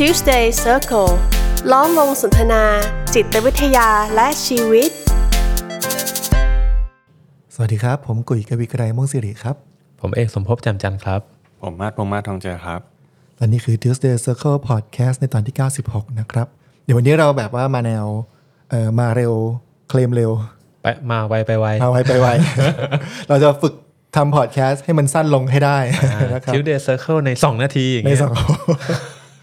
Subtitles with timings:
[0.00, 1.12] Tuesday Circle
[1.72, 2.62] ล้อมวงสนทนา
[3.14, 4.90] จิตวิทยาและชีวิต
[7.54, 9.56] สวัสดีครับ ผมกุยกวีไกรม่วงสิริครับ
[10.00, 11.20] ผมเอกสมภพจำจันทร์ครับ
[11.62, 12.80] ผมมาดพงษ์มาศทองเจอครับ
[13.36, 15.54] และนี่คือ Tuesday Circle Podcast ในตอนที่
[15.86, 16.46] 96 นะครับ
[16.84, 18.06] เดี๋ยววันนี้เราแบบว่ามาแนว
[18.70, 19.32] เอ่อมาเร็ว
[19.88, 20.30] เคลมเร็ว
[20.82, 22.26] ไปมาไวไปไวเอาไว้ไปไว
[23.28, 23.74] เราจะฝึก
[24.16, 25.78] ทำพอดแคสต์ให้มันสั้นลงให้ได้
[26.34, 28.32] นะครับทิวเดย์เซอร์เคิลใน 2 นาทีอย่างในเงี้ยสอง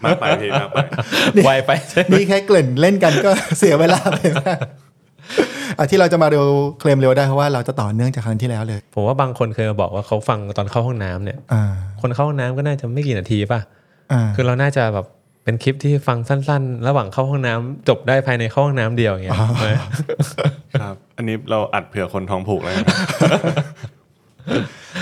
[0.04, 0.76] มากไปพี่มากไป
[1.44, 4.58] ไวไปใช่ไหมนี่แค่เกริ่นเล่นกันก็เสียเวลาไปมาก
[5.78, 6.44] อะที่เราจะมาเร็ว
[6.80, 11.62] เคลมเร็วได้เพราะว่าเราจะต่อเนื่องจากครั้งที่แล้วเลย ผมว่าบางคนเคยมาบอกว่าเขาฟังตอนเข้าห้องน้ำเนี่ยอ่า
[12.00, 13.60] คนเข้าห้องน้ำก็น่าจะไม่กี่นาทีป่ะ
[14.12, 15.06] อ่าคือเราน่าจะแบบ
[15.44, 19.74] เป็นคลิปที่ฟังสั้น ๆ ระหว่างเข้าห้องน้ำจบได้ภายในเข้าห้องน้ำเดียวอย่างเงี้ยใช่ไหม
[20.80, 22.86] ครับ อันนี้เราอัดเผื่อคนท้องผูกแล้วนะ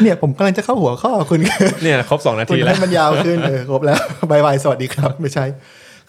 [0.02, 3.98] เนี่ยผมกำลังจะเข้าหัวข้อคุณเนี่ยครบ2นาคุณทีแล้ให้วมันยาวขึ้นเออครบแล้ว
[4.30, 5.44] บายบายสวัสดีครับ ไม่ใช่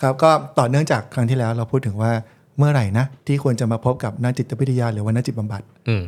[0.01, 2.11] ครับก็ต่อเนื่องจากครั้งที่แล้วเราพูดถึงว่า
[2.57, 6.03] เมื่อไหร่นะที่ควรจะมาพบกับนักจิตวิทยาหรือว่านักจิตบำบัดอืม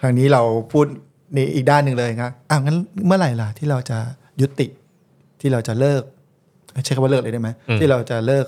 [0.00, 0.86] ครั้งนี้เราพูด
[1.34, 3.98] ในอีกด้านหนึ่งเลยครับอะงั้นเมื่อไหร่ล่ะที่เราจะ
[4.40, 4.66] ยุติ
[5.40, 6.02] ที่เราจะเลิก
[6.84, 7.48] ใช้คำว่าเลิกเลยได้ไหม
[7.80, 8.46] ที่เราจะเลิก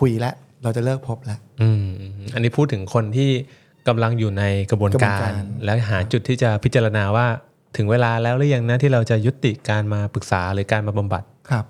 [0.00, 1.84] คุยแล้วเราจะเลิกพบแล้วอืม
[2.34, 3.30] อันนี้พูดถึงคนที่
[3.88, 7.26] กำลังอยู่ในกระบวนกระบวนกาการรและหาจุดที่จะพิจารณาว่า
[7.76, 11.64] ถึงเวลาแล้วหรือยังนะที่เราจะยุติการมาปรึกษาหรือการมาบำบัดครับ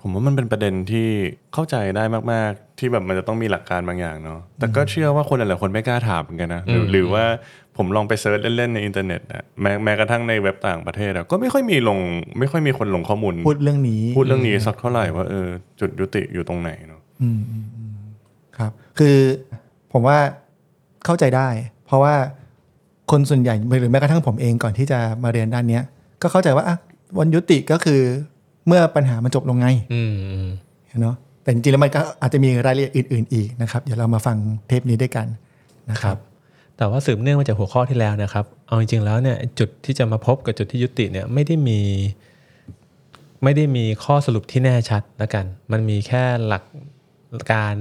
[0.00, 1.08] ผมว่ามันเป็นประเด็นที่
[1.54, 7.24] เข้าใจได้มาก ๆ ที่แบบมันจะต้องมีหลักการบางอย่างเนาะแต่ก็เชื่อว่าคนหลายๆคนไม่กล้าถามเหมือนกันนะหรือหรือว่า
[7.76, 11.98] ผมลองไป search เล่น ๆ ในอินเทอร์เน็ตอะแม้แม้กระทั่งในเว็บต่างประเทศอะก็ไม่ค่อยมีลง
[12.38, 15.48] ไม่ค่อยมีคนลงข้อมูล พูดเรื่องนี้ พูดเรื่องนี้สักเท่าไหร่ว่าเออ
[15.80, 17.94] จุดยุติอยู่ตรงไหนเนาะอืมอืมอืม
[18.58, 19.16] ครับ คือ
[19.92, 20.18] ผมว่า
[21.04, 21.48] เข้าใจได้
[21.86, 22.14] เพราะว่า
[23.10, 25.82] คนส่วนใหญ่หรือแม้กระทั่งผมเองก่อนที่จะมาเรียนด้านเนี้ย
[26.22, 26.76] ก็เข้าใจว่าอะ
[27.18, 28.00] วันยุติก็คือ
[28.66, 30.48] เมื่อปัญหามันจบลงไงอืมอืม
[31.02, 34.36] เนาะแต่จริงๆแล้วมันก็อาจจะมีรายละเอียดอื่น ๆ อีกนะครับ เดี๋ยวเรามาฟัง
[34.68, 35.26] เทปนี้ด้วยกัน
[35.90, 36.18] นะคครัรับบ
[36.76, 41.80] แต่ว่าสืบเนื่องมาจากหัวข้อที่แล้วนะครับ เอาจริงๆแล้วเนี่ยจุดที่จะมาพบกับจุดที่ยุติเนี่ยไม่ได้มี
[43.42, 46.64] ไม่ได้มีข้อสรุปที่แน่ชัดละกัน มันมีแค่หลัก
[47.52, 47.74] การ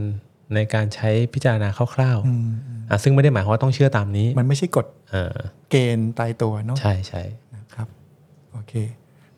[0.56, 5.38] ในการใช้พิจารณาคร่าวๆอะซึ่งไม่ได้หมายความว่าต้องเชื่อตามนี้ มันไม่ใช่กฎเออ
[5.70, 7.24] เกณฑ์ตายตัวเนาะใช่ใช่
[7.56, 7.88] นะครับ
[8.54, 8.74] โอเค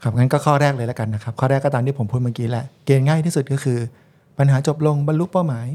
[0.02, 3.80] ครับงั้นก็ข้อแรกเลยแล้วกันนะครับ ข้อแรกก็ตามที่ผมพูดเมื่อกี้แหละเกณฑ์ง่ายที่สุดก็คือ
[4.38, 5.68] ปัญหาจบลงบรรลุเป้าหมาย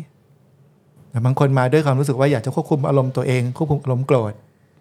[1.11, 4.33] แต่บางคนมาด้วยความรู้สึกว่าอยากจะควบคุมอารมณ์ตัวเองควบคุมอารมณ์โกรธ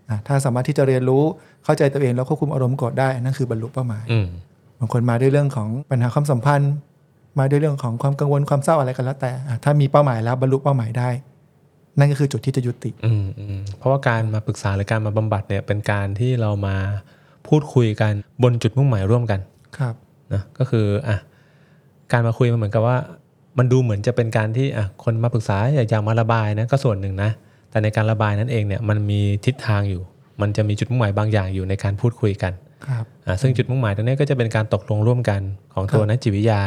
[0.10, 1.24] อะถ้าสามารถที่จะเรียนรู้
[1.64, 4.28] เข้าใจตัวเองแล้วควบคุมอารมณ์โกรธได้นั่นคือบรรลุเป้าหมายอืม
[4.80, 6.74] บางคนมาด้วยเรื่องของปัญหาความสัมพันธ์
[7.40, 11.10] มาด้วยเรื่องของความกังวลความเศร้าอะไรก็แล้ว แต่อะถ้ามีเป้าหมายแล้วบรรลุเป้าหมายได้
[12.00, 16.76] นั่นก็คือจุดที่จะยุติอืมอืมเพราะว่าการมาปรึกษาหรือการมาบำบัดเนี่ยเป็นการที่เรามา
[17.48, 18.14] พูดคุยกัน
[18.44, 19.40] บนจุดมุ่งหมายร่วมกัน
[19.78, 19.96] ครับ
[20.34, 21.18] นะก็คืออะ
[22.12, 22.98] การมาคุยมันเหมือนกับว่า
[23.58, 27.30] มันดูเหมือนจะเป็นการที่อะคนมาปรึกษาอยากอยากมาระบายนะก็ส่วนหนึ่งนะ
[27.70, 30.02] แต่ในการระบายนั้นเองเนี่ยมันมีทิศทางอยู่
[30.42, 32.54] มันจะมีจุดมุ่งหมายบางอย่างอยู่ในการพูดคุยกัน
[32.88, 35.42] ครับอะซึ่งจุดมุ่งหมายตรงนี้ก็จะเป็นการตกลงร่วมกัน
[35.74, 36.62] ของตัวนักจิตวิทยา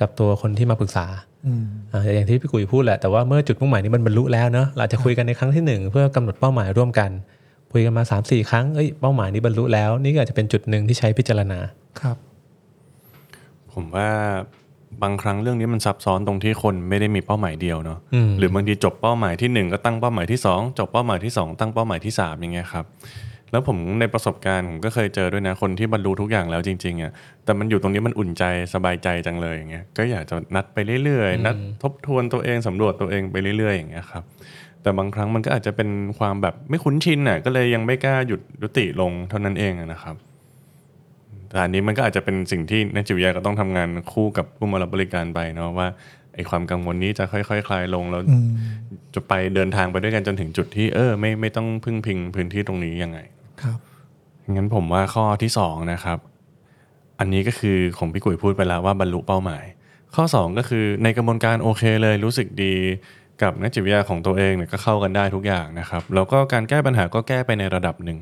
[0.00, 1.06] กับตัวคนที่มาปรึกษา
[1.46, 7.10] อืมอะอย่างที่พี่กุยพูดแหละแต่ว่าเมื่อจุดมุ่งหมายนี้มันบรรลุแล้วเนอะเราอาจจะคุยกันในครั้งที่หนึ่งเพื่อกำหนดเป้าหมายร่วมกัน
[7.72, 11.58] คุยกันมา3ามสี่ครั้งเอ้ยเป้าหมายนี้บรรลุแล้ว นี่ก็อาจจะเป็นจุดหนึ่งที่ใช้พิจารณา
[12.00, 12.16] ครับ
[13.72, 14.08] ผมว่า
[15.02, 22.84] บางครั้งเรื่องนี้มันซับซ้อนตรงที่คนไม่ได้มีเป้าหมายเดียวเนาะอืมหรือบางทีจบเป้าหมายที่หนึ่งก็ตั้งเป้าหมายที่สองจบเป้าหมายที่สองตั้งเป้าหมายที่สามอย่างเงี้ยครับ
[23.54, 27.12] แล้วผมในประสบการณ์ผมก็เคยเจอด้วยนะคนที่บรรลุทุกอย่างแล้วจริงๆอะ
[27.44, 28.44] แต่มันอยู่ตรงนี้มันอุ่นใจ
[28.74, 34.22] สบายใจจังเลยอย่างเงี้ยก็อยากจะนัดไปเรื่อยๆ นัดทบทวนตัวเองสำรวจตัวเองไปเรื่อยๆอย่างเงี้ยครับ
[34.82, 35.88] แต่บางครั้งมันก็อาจจะเป็น
[36.18, 40.16] ความแบบไม่คุ้นชินอะก็เลยยังไม่กล้าหยุดยุติลงเท่านั้นเองอะนะครับ
[41.50, 45.88] แต่อันนี้มันก็อาจจะเป็นสิ่งที่นักจิตวิทยาก็ต้องทำงานคู่กับผู้มารับบริการไปเนาะว่า
[46.34, 48.48] ไอ้ความกังวลนี้จะค่อยๆคลายลงแล้วอืม
[49.14, 53.18] จะไปเดินทางไปด้วยกันจนถึงจุดที่เออไม่ไม่ต้องพึ่งพิงพื้นที่ตรงนี้ยังไง
[53.62, 53.78] ครับ
[54.52, 56.18] งั้นผมว่าข้อที่สองนะครับ
[57.18, 59.64] อันนี้ก็คือของพี่กุยพูดไปแล้วว่าบรรลุเป้าหมาย
[60.14, 62.74] ข้อสองก็คือในกระบวนการโอเคเลยรู้สึกดี
[63.42, 68.18] กับนักจิตวิทยาของตัวเองเนี่ยก็เข้ากันได้ทุกอย่างนะครับ แล้วก็การแก้ปัญหาก็แก้ไปในระดับหนึ่ง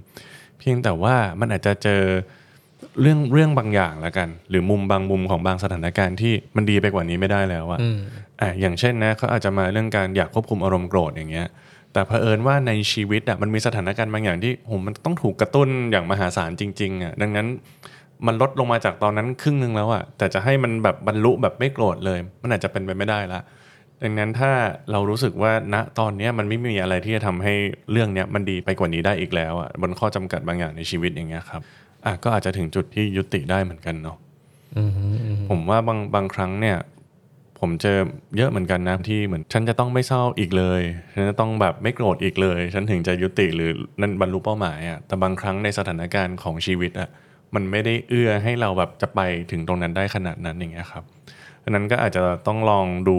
[0.58, 2.02] เพียงแต่ว่ามันอาจจะเจอ
[3.00, 7.98] เรื่องเรื่องบางอย่างแล้วกัน หรือมุมบางมุมของบางสถานการณ์ที่มันดีไปกว่านี้ไม่ได้แล้วอะอืม
[8.40, 11.48] อะอย่างเช่นนะเขาอาจจะมาเรื่องการอยากควบคุมอารมณ์โกรธอย่างเงี้ย
[11.92, 17.46] แต่เผอิญว่าในชีวิตอะมันมีสถานการณ์บางอย่างที่โหมันต้องถูกกระตุ้นอย่างมหาศาลจริงๆอะดังนั้น
[18.26, 23.40] มันลดลงมาจากตอนนั้นครึ่งหนึงแล้วอะแต่จะให้มันแบบบรรลุแบบไม่โกรธเลย มันอาจจะเป็นไปไม่ได้ละ
[24.02, 24.52] ดังนั้นถ้า
[24.90, 27.54] เรารู้สึกว่าณตอนเนี้ยมันไม่มีอะไรที่จะทำให้
[27.92, 31.62] เรื่องเนี้ยมันดีไปกว่านี้ได้อีกแล้วอะบนข้อจำกัดบางอย่างในชีวิตอย่างเงี้ยครับ
[32.06, 34.16] อะก็อาจจะถึงจุดที่ยุติได้เหมือนกันเนาะ
[34.76, 36.76] อืมอืมผมว่าบางบางครั้งเนี่ย
[37.64, 37.98] ผมเจอ
[38.36, 40.82] เยอะเหมือนกันนะที่เหมือนฉันจะต้องไม่เศร้าอีกเลย
[41.14, 43.70] ฉันจะต้องแบบไม่โกรธอีกเลย ฉันถึงจะยุติหรือ
[44.00, 47.08] นั่นบรรลุเป้าหมายอะแต่บางครั้งในสถานการณ์ของชีวิตอะ
[47.54, 49.20] มันไม่ได้เอื้อให้เราแบบจะไป
[49.50, 51.04] ถึงตรงนั้นได้ขนาดนั้นอย่างเงี้ยครับ
[51.64, 53.18] อันนั้นก็อาจจะต้องลองดู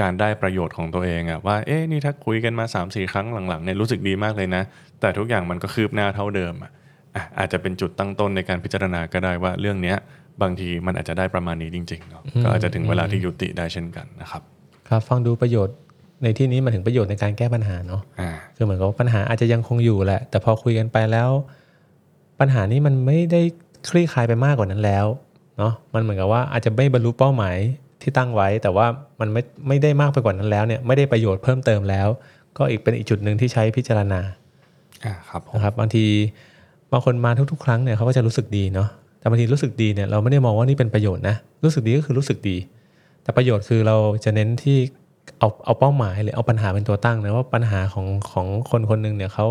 [0.00, 4.62] การได้ประโยชน์ของตัวเองอะว่าเอ๊ะนี่ถ้าคุยกันมา3าสี่ครั้งหลังๆเนี่ยรู้สึกดีมากเลยนะ
[5.00, 6.70] แต่ทุกอย่างมันก็คืบหน้าเท่าเดิมอะ
[7.14, 9.96] อะอาจจะเป็นจุดตั้งต้นในการพิจารณาก็ได้ว่าเรื่องเนี้ย
[10.42, 14.42] บางทีมันอาจจะได้ประมาณนี้จริงๆเนาะก็อาจจะถึงเวลาที่ยุติได้เช่นกันนะครับ
[14.88, 15.76] ครับ ฟังดูประโยชน์
[16.22, 21.30] ในที่นี้หมายถึงประโยชน์ในการแก้ปัญหาเนาะอ่าคือเหมือนกับว่าปัญหาอาจจะยังคงอยู่แหละ แต่พอคุยกันไปแล้ว
[22.40, 23.40] ปัญหานี้มันไม่ได้
[23.90, 25.06] คลี่คลายไปมากกว่านั้นแล้ว
[25.58, 27.56] เนาะมันเหมือนกับว่าอาจจะไม่บรรลุเป้าหมาย
[28.02, 28.86] ที่ตั้งไว้ แต่ว่า
[29.20, 32.08] มันไม่ไม่ได้มากไปกว่านั้นแล้วเนี่ยไม่ได้ประโยชน์เพิ่มเติมแล้ว
[32.56, 34.20] ก็อีกเป็นอีกจุดหนึ่งที่ใช้พิจารณา
[35.04, 36.04] อ่าครับผมนะครับบางที
[36.92, 38.88] บางคนมาทุกๆ ครั้งเนี่ยเขาก็จะรู้สึกดีเนาะ
[39.26, 42.56] แต่บางทีรู้สึกดีเนี่ยเราไม่ได้มองว่านี่เป็นประโยชน์นะรู้สึกดีก็คือรู้สึกดี
[43.22, 44.78] แต่ประโยชน์คือเราจะเน้นที่
[45.38, 49.48] เอาเอาเป้าหมายหรือเอาปัญหาเป็นตัวตั้งนะว่าปัญหาของของคนคนหนึ่งเนี่ยเขา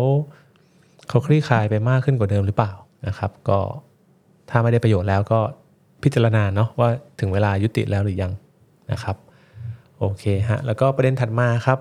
[1.08, 2.72] เขาคลี่คลายไปมากขึ้นกว่าเดิมหรือเปล่า
[3.06, 3.58] นะครับ ก็
[4.50, 5.40] ถ้าไม่ได้ประโยชน์แล้วก็
[6.02, 6.88] พิจารณาเนาะว่า
[7.20, 8.32] ถึงเวลายุติแล้วหรือยัง
[8.92, 9.16] นะครับ
[9.98, 11.78] โอเคฮะแล้วก็ประเด็นถัดมาครับ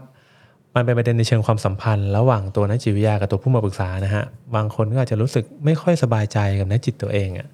[0.76, 4.24] มันเป็นประเด็นในเชิงความสัมพันธ์ ระหว่างตัวนักจิตวิทยากับตัวผู้มาปรึกษานะฮะ
[4.56, 7.48] บางคนก็อาจจะรู้สึกไม่ค่อยสบายใจกับนักจิตตัวเองอะ่ะ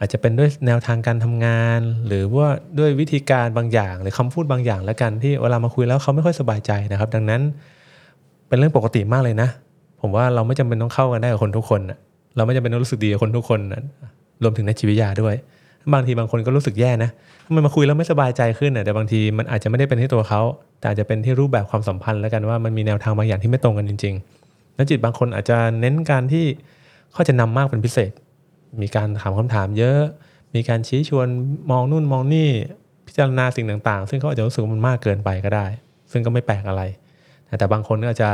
[0.00, 2.48] อาจจะเป็นด้วยแนวทางการทำงาน หรือว่า
[2.78, 7.40] ด้วยวิธีการบางอย่าง หรือคำพูดบางอย่างแล้วกันที่เวลามาคุยแล้วเขาไม่ค่อยสบายใจนะครับ ดังนั้น
[8.48, 9.48] เป็นเรื่องปกติมากเลยนะ
[10.00, 11.80] ผมว่าเราไม่จำเป็นต้องเข้ากันได้กับคนทุกคน
[12.36, 13.60] เราไม่จำเป็นต้องรู้สึกดีกับคนทุกคน
[14.42, 15.34] รวมถึงนักจิตวิทยาด้วย
[15.92, 17.10] บางทีบางคนก็รู้สึกแย่นะ
[17.46, 20.40] ทำไมมาคุยแล้วไม่สบายใจขึ้นน่ะแต่บางทีมันอาจจะไม่ได้เป็นที่ตัวเขา
[20.78, 26.44] แต่อาจจะเป็นที่รูปแบบความสัมพันธ์แล้วกันว่ามันมีแนวทางบางอย่างที่ไม่ตรงกันจริงๆนักจิตบางคนอาจจะเน้นการที่
[27.12, 28.10] เขาจะนำมากเป็นพิเศษ
[28.80, 30.00] มีการถามคำถามเยอะ
[30.54, 31.26] มีการชี้ชวน
[31.70, 32.48] มองนู่นมองนี่
[33.06, 35.66] พิจารณาสิ่งต่างๆ ซึ่งเขาอาจจะรู้สึกว่ามันมากเกินไปก็ได้
[36.12, 36.82] ซึ่งก็ไม่แปลกอะไร
[37.58, 38.30] แต่บางคนก็อาจจะ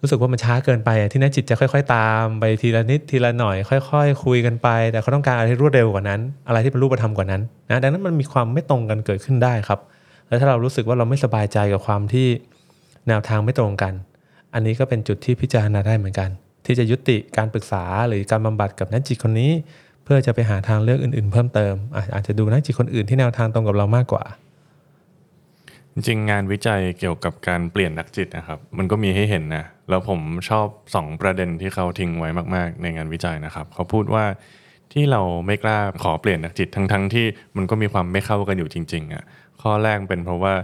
[0.00, 9.80] รู้สึกว่ามันช้าเกินไปที่นักจิตจะค่อย ๆ ตามไปทีละนิดทีละหน่อย ค่อย ๆคุยกันไป แต่เขาต้องการอะไรที่รวดเร็วกว่านั้น อะไรที่เป็นรูปธรรมกว่านั้นนะดังนั้นมันมีความไม่ตรงกันเกิดขึ้นได้ครับ
[10.28, 12.26] แล้วถ้าเรารู้สึกว่าเราไม่สบายใจกับความที่
[13.08, 13.92] แนวทางไม่ตรงกัน
[14.54, 16.30] อันนี้ก็เป็นจุดที่พิจารณาได้เหมือนกัน
[16.66, 19.52] ที่จะยุติการปรึกษาหรือการบำบัดกับนักจิตคนนี้
[20.04, 21.74] เพื่อจะไปหาทางเลือกอื่น ๆ เพิ่มเติม
[22.14, 24.24] อาจจะดูนักจิตคนอื่นที่แนวทางตรงกับเรามากกว่า
[25.94, 30.66] จริงงานวิจัยเกี่ยวกับการเปลี่ยนนักจิตนะครับ มันก็มีให้เห็นนะแล้วผมชอบ
[30.96, 34.24] 2 ประเด็นที่เขาทิ้งไว้มาก ๆ ในงานวิจัยนะครับ เขาพูดว่า
[34.92, 37.26] ที่เราไม่กล้าขอเปลี่ยนนักจิตทั้งๆที่
[37.56, 39.24] มันก็มีความไม่เข้ากันอยู่จริงๆอะ
[39.62, 40.54] ข้อแรกเป็นเพราะว่า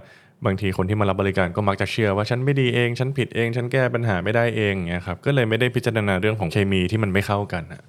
[0.45, 7.83] บางทีคนที่มารับบริการก็มักจะเชื่อว่าฉันไม่ดีเอง ฉันผิดเอง ฉันแก้ปัญหาไม่ได้เองเงี้ยครับก็เลยไม่ได้พิจารณาเรื่องของเคมีที่มันไม่เข้ากันอะ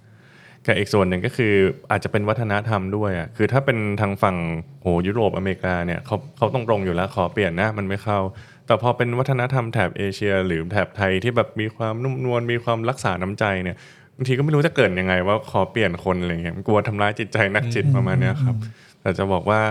[0.66, 1.54] กับอีกส่วนหนึ่งก็คือ
[1.92, 4.38] อาจจะเป็นวัฒนธรรมด้วยอะคือถ้าเป็นทางฝั่ง
[4.82, 8.20] โหยุโรปอเมริกาเนี่ยเขาเขาต้องตรงอยู่แล้วขอเปลี่ยนนะมันไม่เข้า
[8.66, 13.78] แต่พอเป็นวัฒนธรรมแถบเอเชีย หรือแถบไทยที่แบบมีความนุ่มนวลมีความรักษาน้ำใจเนี่ย
[14.16, 18.56] บางทีก็ไม่รู้จะเกิดยังไงว่าขอเปลี่ยนคนอะไรเงี้ยกลัวทำร้ายจิตใจนักจิตประมาณนี้ครับ
[19.02, 19.62] แต่จะบอกว่า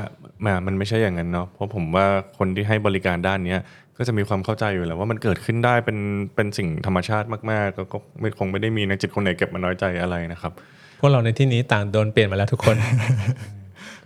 [0.45, 2.07] มมันไม่ใช่อย่างนั้นเนาะเพราะผมว่า
[2.39, 3.61] คนที่ให้บริการด้านเนี้ย
[3.97, 5.99] ก็จะมีความเข้าใจอยู่แล้วว่ามันเกิดขึ้นได้เป็น
[6.35, 10.53] เป็นสิ่งธรรมชาติมากๆก็ก็ไม่คงไม่ได้มีนักจิตคนไหนเก็บมาน้อยใจอะไรนะครับ
[11.01, 12.77] พวกเราในที่นี้ต่างโดนเปลี่ยนมาแล้วทุกคน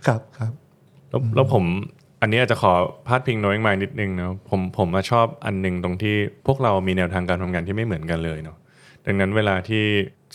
[0.07, 0.51] ครับครับ
[1.09, 1.63] แล้วแล้วผม
[2.21, 2.73] อันนี้อาจจะขอ
[3.07, 6.15] พาดพิงน้อยมานิดนึงเนาะผมผมมาชอบอันหนึงตรงที่
[6.47, 8.57] พวกเรามีแนวทางการทำงานที่ไม่เหมือนกันเลยเนาะ
[9.05, 9.83] ดังนั้นเวลาที่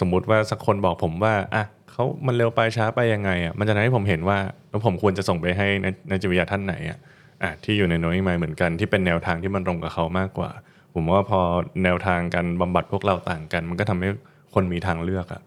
[0.00, 1.64] สมมุติว่าสักคนบอกผมว่าอะ
[1.96, 4.38] เขามันเร็วไปช้าไปยังไงอะมันจะทำให้ผมเห็นว่า
[4.70, 6.98] แล้วผมควรจะส่งไปให้ในในจิตวิทยาท่านไหนอะ
[7.42, 10.50] อะที่อยู่ในน้อยมาเหมือนกันที่เป็นแนวทางที่มันตรงกับเขามากกว่า
[10.94, 11.40] ผมว่าพอ
[11.84, 14.08] แนวทางการบำบัดพวกเราต่างกัน มันก็ทำให้
[14.54, 15.42] คนมีทางเลือกอะ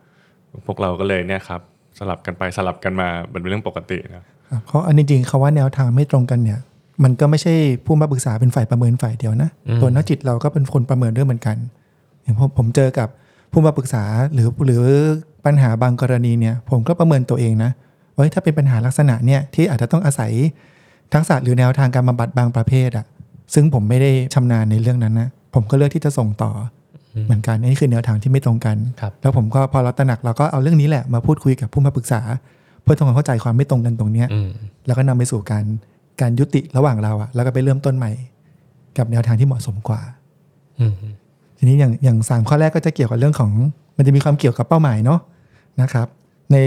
[0.66, 1.62] พวกเราก็เลยเนี่ยครับ
[2.00, 4.26] สลับกันไปสลับกันมาเป็นเรื่องปกตินะครับ
[4.66, 6.60] เพราะอันจริงๆคาว่าแนวทางไม่ตรงกันเนี่ย
[7.04, 7.54] มันก็ไม่ใช่
[7.86, 9.50] ผู้มาปรึกษาเป็นฝ่ายประเมินฝ่ายเดียวนะ
[9.82, 11.58] ตัวนักจิตเราก็เป็นคนประเมินด้วยเหมือนกัน
[12.24, 13.10] อย่างผมผมเจอกับ
[13.52, 14.04] ผู้มาปรึกษา
[14.34, 14.84] หรือหรือ
[15.46, 17.72] ปัญหาบางกรณีเนี่ยผมก็ประเมินตัวเองนะ
[18.16, 20.32] ว่าเฮ้ยถ้าเป็นปัญหาลักษณะเนี่ยที่อาจจะต้องอาศัย
[21.14, 23.06] ทักษะหรือแนวทางการบำบัดบางประเภทอะ
[23.54, 26.52] ซึ่งผมไม่ได้ชำนาญในเรื่องนั้นนะผมก็เลือกที่จะส่งต่อ
[27.16, 32.22] อเหมือนกันนี่คือแนวทางที่ไม่ตรงกันครับแล้วผมก็พอเราตระหนักเราก็เอาเรื่องนี้แหละมาพูดคุยกับผู้มาปรึกษา
[32.84, 34.50] เพื่อทำความเข้าใจความไม่ตรงกันตรงเนี้ยอืม
[34.88, 35.66] แล้วก็นำไปสู่การ
[36.22, 38.12] การยุติระหว่างเราอะแล้วก็ไปเริ่มต้นใหม่
[38.98, 40.02] กับแนวทางที่เหมาะสมกว่า
[40.80, 40.94] อืม
[41.60, 43.52] ทีนี้อย่างอย่างสามข้อแรกก็จะเกี่ยวกับเรื่องของ
[43.98, 45.20] มันจะมีความเกี่ยวกับเป้าหมายเนาะ
[45.82, 46.08] นะครับ
[46.52, 46.58] ใน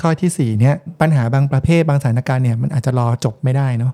[0.00, 3.92] ข้อที่สี่เนี่ยปัญหาบางประเภทบางสถานการณ์เนี่ยมันอาจจะรอจบไม่ได้เนาะ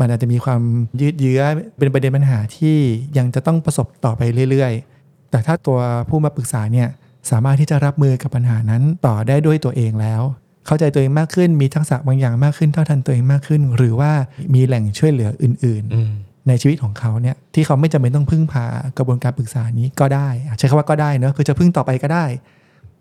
[0.00, 0.60] มันอาจจะมีความ
[1.00, 1.42] ยืดเยื้อ
[1.78, 2.76] เป็นประเด็นปัญหาที่
[3.18, 4.72] ยังจะต้องประสบต่อไปเรื่อย
[5.02, 6.88] ๆ แต่ถ้าตัวผู้มาปรึกษาเนี่ย
[7.30, 10.22] สามารถที่จะรับมือกับปัญหานั้นต่อได้ด้วยตัวเองแล้ว
[10.66, 14.12] เข้าใจตัวเองมากขึ้นมีทักษะบางอย่างมากขึ้นเท่าทันตัวเองมากขึ้น หรือว่า
[14.54, 18.64] มีแหล่งช่วยเหลืออื่น ๆ ในชีวิตของเขาเนี่ยที่เขาไม่จำเป็นต้องพึ่งพา
[18.98, 22.24] กระบวนการปรึกษานี้ก็ได้อะใช้คำว่าก็ได้เนอะคือจะพึ่งต่อไปก็ได้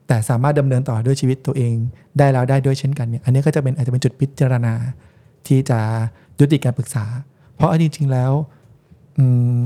[0.08, 1.74] แต่สามารถดำเนินต่อด้วยชีวิตตัวเอง
[2.18, 4.74] ได้แล้วได้ด้วยเช่นกันเนี่ยอันนี้ก็จะเป็นอาจจะเป็นจุดพิจารณา
[5.48, 5.80] ที่จะ
[6.40, 7.06] ยุติการปรึกษา
[7.56, 8.32] เพราะเอาจริงๆแล้ว
[9.18, 9.26] อื
[9.60, 9.62] ม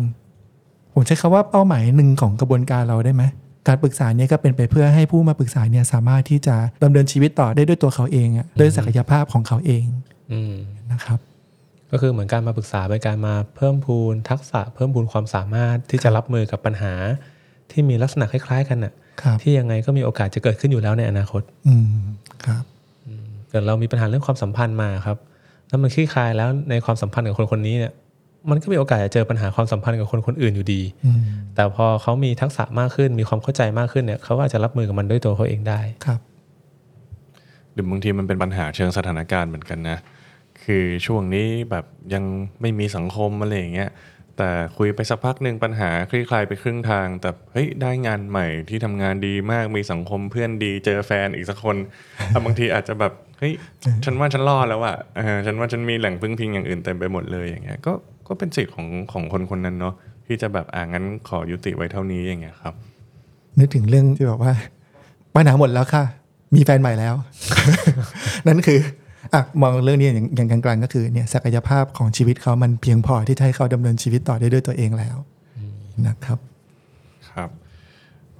[0.94, 3.24] ผมใช้คำว่าเป้าหมายหนึ่งของกระบวนการเราได้ไหม
[3.68, 9.86] การปรึกษาเนี่ยก็เป็นไปเพื่อให้ผู้มาปรึกษาเนี่ยสามารถที่จะดำเนินชีวิตต่อได้ด้วยตัวเขาเองอะด้วยศักยภาพของเขาเอง
[10.32, 10.56] อืม
[10.92, 11.20] นะครับ
[11.92, 16.94] ก็คือเหมือนการมาปรึกษาเป็นการมาเพิ่มพูนทักษะเพิ่มพูนความสามารถที่จะรับมือกับปัญหา
[17.72, 22.00] ที่มีลักษณะคล้าย ๆ กันน่ะครับที่ยังไงก็มีโอกาสจะเกิดขึ้นอยู่แล้วในอนาคต อืม
[22.46, 22.64] ครับ
[23.50, 25.18] เกิดเรามีปัญหาเรื่องความสัมพันธ์มาครับ
[25.70, 27.94] แล้วมันคลี่คลายแล้วในความสัมพันธ์กับคนคนนี้เนี่ย
[28.50, 31.22] มันก็มีโอกาสจะเจอปัญหาความสัมพันธ์กับคนคนอื่นอยู่ดีอืม
[31.56, 36.20] แต่พอเขามีทักษะมากขึ้นมีความเข้าใจมากขึ้นเนี่ยเขาก็อาจจะรับมือกับมันด้วยตัวเขาเองได้ครับ
[37.74, 39.98] หรือบางทีมันเป็นปัญหาเชิงสถานการณ์เหมือนกันนะ
[40.68, 42.24] คือช่วงนี้แบบยัง
[42.62, 43.90] ไม่มีสังคมอะไรอย่างเงี้ย
[44.38, 51.76] แต่คุยไปสักพักหนึ่งปัญหาคลี่คลายไปครึ่งทาง แต่เฮ้ยได้งานใหม่ที่ทำงานดีมากมีสังคมเพื่อนดีเจอแฟนอีกสักคน
[52.28, 53.54] แต่บางทีอาจจะแบบเฮ้ย
[54.06, 54.96] ฉันว่าฉันรอดแล้วอะ
[55.46, 57.94] ฉันว่าฉันมีแหล่งพึ่งพิงอย่างอื่นเต็มไปหมดเลยอย่างเงี้ยก็
[58.28, 59.96] ก็เป็นสิทธิ์ของของคนคนนั้นเนาะ
[60.28, 62.74] ที่จะแบบอ่างั้นขอยุติไว้เท่านี้อย่างเงี้ยครับ
[63.60, 64.54] นึกถึงเรื่องที่บอกว่า
[65.36, 66.04] ปัญหาหมดแล้วค่ะ
[66.56, 67.14] มีแฟนใหม่แล้ว
[68.48, 68.80] นั่นคือ
[69.34, 75.18] อะมองเรื่องนี้อย่างอย่างกลางๆก็คือเนี่ยศักยภาพของชีวิตเขามันเพียงพอที่จะให้เขาดำเนินชีวิตต่อได้ด้วยตัวเองแล้ว
[76.08, 76.40] นะครับ
[77.30, 77.50] ครับ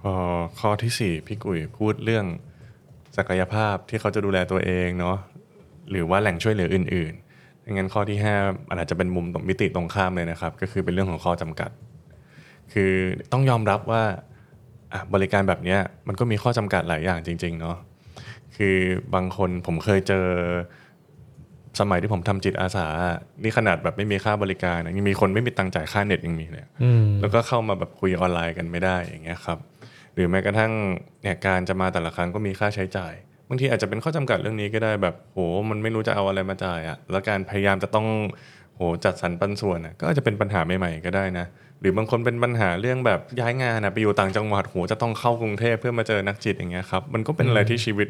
[0.02, 0.14] พอ
[0.60, 2.26] ข้อที่สี่พี่กุยพูดเรื่อง
[3.18, 5.18] ศักยภาพที่เขาจะดูแลตัวเองเนาะ
[5.90, 8.36] หรือว่าแหล่งช่วยเหลืออื่นๆดังนั้นข้อที่ห้า
[8.70, 11.70] มันอาจจะเป็นมุมตรงมิติตรงข้ามเลยนะครับ ก็คือเป็นเรื่องของข้อจำกัด
[12.74, 12.92] คือ
[13.32, 14.04] ต้องยอมรับว่า
[14.94, 17.78] อะบริการแบบเนี้ยมันก็มีข้อจำกัดหลายอย่างจริง ๆ เนาะ
[18.58, 18.78] คือ
[19.16, 20.26] บางคนผมเคยเจอ
[21.80, 29.58] สมัยที่ผมทำจิตอาสาอะนี่ขนาดแบบไม่มีค่าบริการนะยังมีคนไม่มีตังค์จ่ายค่าเน็ตยังมีเลยอืมแล้วก็เข้ามาแบบคุยออนไลน์กันไม่ได้อย่างเงี้ยครับ
[30.14, 30.72] หรือแม้กระทั่ง
[31.22, 33.14] เนี่ยการจะมาแต่ละครั้งก็มีค่าใช้จ่าย
[33.50, 35.38] บางทีอาจจะเป็นข้อจำกัดเรื่องนี้ก็ได้แบบโห
[35.70, 38.08] มันไม่รู้จะเอาอะไรมาจ่ายอะแล้วการพยายามจะต้อง
[38.76, 41.46] โหจัดสรรปันส่วนอะก็อาจจะเป็นปัญหาใหม่ๆก็ได้นะ
[41.82, 48.08] หรือบางคนเป็นปัญหาเรื่องแบบย้ายงานอะไปอยู่ต่างจังหวัดโหจะต้องเข้ากรุงเทพเพื่อมาเจอนักจิตอย่างเงี้ยครับมันก็เป็นอะไรที่ชีวิต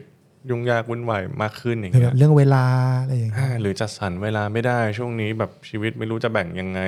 [0.50, 2.66] ยุ่งยากวุ่นวายมากขึ้นอย่างหรือเงี้แบยบเรื่องเวลา
[3.02, 6.82] อะไรอย่างเงี้ยอ่าหรือจัดสรรเวลาไม่ได้ช่วงนี้แบบชีวิตไม่รู้จะแบ่งยังไง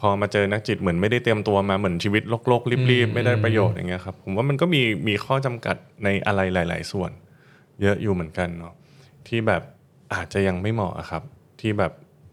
[0.00, 7.10] พอมาเจอนักจิตเหมือนไม่ได้เตรียมตัวมาเหมือนชีวิตโลกๆรีบๆไม่ได้ประโยชน์อย่างเงี้ยครับผมว่ามันก็มีมีข้อจำกัดในอะไรหลาย ๆ ส่วน
[7.82, 8.74] เยอะอยู่เหมือนกันเนาะ
[9.28, 9.62] ที่แบบ
[10.14, 11.22] อาจจะยังไม่เหมาะอะครับ
[11.60, 11.92] ที่แบบ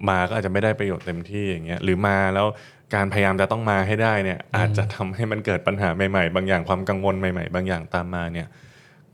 [0.10, 2.48] มาก็อาจจะไม่ได้ประโยชน์เต็มที่อย่างเงี้ยหรือมาแล้ว
[2.96, 8.48] การพยายามจะต้องมาให้ได้เนี่ยอาจจะทำให้มันเกิดปัญหาใหม่ๆ บางอย่างความกังวลใหม่ ๆ บางอย่างตามมาเนี่ย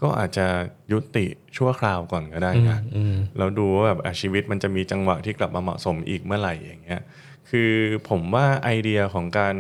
[0.04, 0.46] ก็อาจจะ
[0.92, 1.26] ยุติ
[1.58, 7.02] ชั่วคราวก่อนก็ได้นะอืมแล้วดูว่าแบบอะชีวิตมันจะมีจังหวะที่กลับมาเหมาะสมอีกเมื่อไหร่อย่างเงี้ย
[7.50, 7.72] คือ
[8.10, 9.56] ผมว่าไอเดียของการ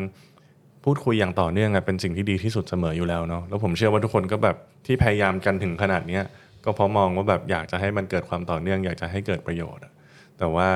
[0.83, 6.23] พูดคุยอย่างต่อเนื่องอะเป็นสิ่งที่ดีที่สุดเสมออยู่แล้วเนาะแล้วผมเชื่อว่าทุกคนก็แบบที่พยายามกันถึงขนาดเนี้ย
[6.65, 9.93] ก็เพราะมองว่าแบบอยากจะให้มันเกิดความต่อเนื่อง อยากจะให้เกิดประโยชน์อะ
[10.37, 10.69] แต่ว่า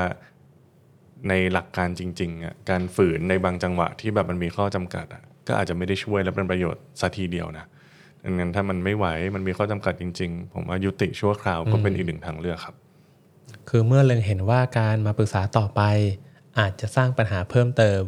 [1.29, 7.65] ในหลักการจริงๆอะการฝืนในบางจังหวะที่แบบมันมีข้อจำกัดอะก็อาจจะไม่ได้ช่วยและเป็นประโยชน์สัทีเดียวนะ
[8.29, 9.05] ดังนั้นถ้ามันไม่ไหว
[9.35, 12.75] มันมีข้อจำกัดจริง ๆ ผมว่ายุติชั่วคราวก็เป็นอีกหนึ่งทางเลือกครับ
[13.69, 15.81] คือเมื่อเล็งเห็นว่าการมาปรึกษาต่อไป
[16.59, 18.01] อาจจะสร้างปัญหาเพิ่มเติม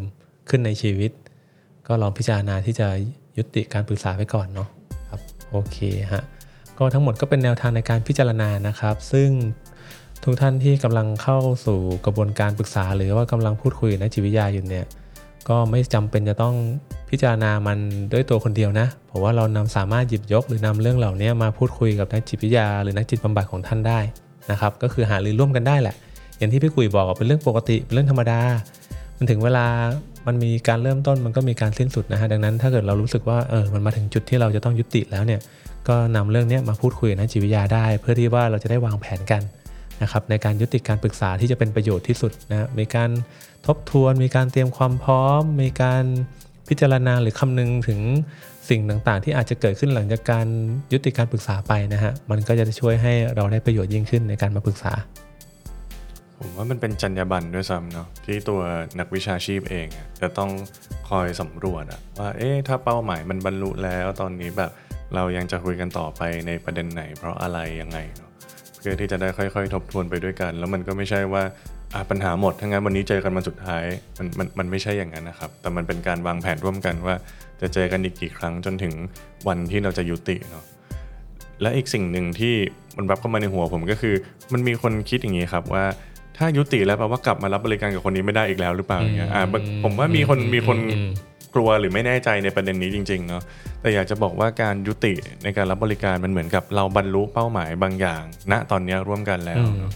[0.50, 1.12] ขึ้นในชีวิต
[1.88, 2.88] ก็ลองพิจารณาที่จะ
[3.38, 4.70] ยุติการปรึกษาไปก่อนเนาะ
[5.10, 5.22] ครับ
[5.52, 5.78] โอเค
[6.12, 6.24] ฮะ
[6.78, 9.30] ก็ทั้งหมดก็เป็นแนวทางในการพิจารณานะครับ ซึ่ง
[10.24, 14.86] ทุกท่านที่กำลังเข้าสู่กระบวนการปรึกษา หรือว่ากำลังพูดคุยกับนักจิตวิทยาอยู่เนี่ย
[15.50, 16.56] ก็ไม่จำเป็นจะต้อง
[17.10, 17.78] พิจารณามัน
[18.14, 24.00] ด้วยตัวคนเดียวนะผมว่าเรานำสามารถหยิบยกหรือนำเรื่องเหล่านี้มาพูดคุยกับนักจิตวิทยา หรือนักจิตบำบัดของท่านได้
[24.52, 25.96] นะครับ ก็คือหารือร่วมกันได้แหละ
[26.38, 28.40] อย่างที่พี่กุยบอกเป็นเรื่องปกติเป็นเรื่องธรรมดา
[29.18, 29.66] มันถึงเวลา
[30.28, 35.40] มันมีการเริ่มต้นมันก็มีการสิ้นสุดนะฮะดังนั้นถ้าเกิดเรารู้สึกว่าเออมันมาถึงจุดที่เราจะต้องยุติแล้วเนี่ย
[35.88, 39.42] ก็นำเรื่องนี้มาพูดคุยกับนักจิตวิทยาได้ เพื่อที่ว่าเราจะได้วางแผนกัน
[40.02, 43.10] นะครับในการยุติการปรึกษาที่จะเป็นประโยชน์ที่สุดนะมีการ
[43.68, 46.04] ทบทวน มีการเตรียมความพร้อม มีการ
[46.68, 48.00] พิจารณาหรือคำนึงถึง
[48.70, 50.48] สิ่งต่างๆ ที่อาจจะเกิดขึ้นหลังจากการ
[50.94, 54.94] ยุติการปรึกษาไปนะฮะ มันก็จะช่วยให้เราได้ประโยชน์ยิ่งขึ้นในการมาปรึกษา
[56.38, 58.62] ผมว่ามันเป็นจรรยาบรรณด้วยซ้ำเนาะที่ตัว
[59.00, 59.88] นักวิชาชีพเอง
[60.22, 60.52] จะต้อง
[61.10, 64.72] คอยสำรวจอะว่าเอ๊ะถ้าเป้าหมายมันบรรลุแล้วตอนนี้แบบ
[65.16, 68.30] เรายังจะคุยกันต่อไปในประเด็นไหน เพราะอะไรยังไงเนาะ
[68.80, 71.44] เพื่อที่จะได้ค่อย ๆ ทบทวนไปด้วยกัน แล้วมันก็ไม่ใช่ว่า
[72.10, 73.84] ปัญหาหมดถ้างั้นวันนี้เจอกันมาสุดท้าย
[74.18, 77.16] มันมันมันไม่ใช่อย่างนั้นนะครับ แต่มันเป็นการวางแผนร่วมกันว่า
[77.62, 78.94] จะเจอกันอีกกี่ครั้งจนถึง
[79.48, 80.64] วันที่เราจะยุติเนาะ
[81.62, 82.54] และอีกสิ่งหนึ่งที่
[82.98, 84.16] มันรับเข้ามาในหัวผมก็คือ
[84.54, 85.86] มันมีคนคิดอย่างนี้ครับว่า
[86.38, 89.44] ถ้ายุติแล้วแปลว่ากลับมารับบริการกับคนนี้ไม่ได้อีกแล้วหรือเปล่าอย่างเงี้ยอ่า
[89.84, 91.10] ผมว่ามีคนมีคนอืม
[91.56, 93.42] กลัวหรือไม่แน่ใจในประเด็นนี้จริงๆเนาะ
[93.82, 99.92] แต่อยากจะบอกว่าการยุติในการรับบริการมันเหมือนกับเราบรรลุเป้าหมายบางอย่าง ณตอนเนี้ยร่วมกันแล้วเนอะ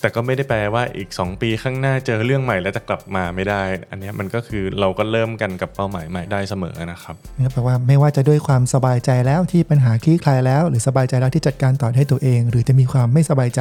[0.00, 13.60] แต่ก็ไม่ได้แปลว่าอีก 2 ปีข้างหน้าเจอเรื่องใหม่แล้วจะกลับมาไม่ได้ อันนี้มันก็คือเราก็เริ่มกันกับเป้าหมายใหม่ได้เสมอนะครับนั่นแปลว่าไม่ว่าจะด้วยความสบายใจแล้วที่ปัญหาคลี่คลายแล้ว หรือสบายใจแล้วที่จัดการต่อให้ตัวเอง หรือจะมีความไม่สบายใจ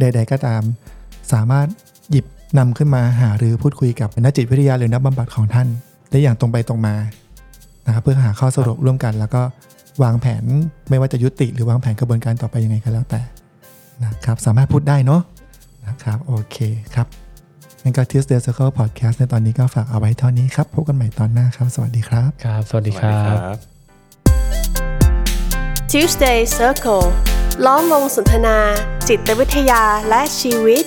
[0.00, 0.62] ใด ๆ ก็ตาม
[1.32, 1.66] สามารถ
[2.10, 2.26] หยิบ
[2.58, 5.68] นำขึ้นมาหาหรือพูดคุยกับนักจิตวิทยาหรือนักบำบัดของท่าน
[6.10, 6.94] ได้อย่างตรงไปตรงมา
[7.86, 9.42] นะครับเพื่อหาข้อสรุปร่วมกันแล้วก็
[10.02, 10.44] วางแผน
[10.90, 13.20] ไม่ว่าจะยุติหรือวางแผนกระบวนการต่อไปยังไงก็แล้วแต่
[14.04, 15.20] นะครับสามารถพูดได้เนาะ
[15.90, 16.56] นะครับ โอเค
[16.94, 17.06] ครับ
[17.82, 23.56] งั้นก็ Tuesday Circle Podcast ในตอนนี้ก็ฝากเอาไว้เท่านี้ครับ พบกันใหม่ตอนหน้าครับ สวัสดีครับ ครับ สวัสดีสควัสรัดีบครับ
[25.90, 27.06] Tuesday Circle
[27.64, 28.56] ล้อมวงสนทนา
[29.08, 30.84] จิตวิทยาและชีวิต